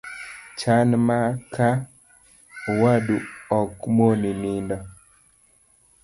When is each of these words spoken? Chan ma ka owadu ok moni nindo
Chan 0.59 0.89
ma 1.07 1.19
ka 1.53 1.67
owadu 2.71 3.17
ok 3.59 3.75
moni 3.95 4.29
nindo 4.41 4.77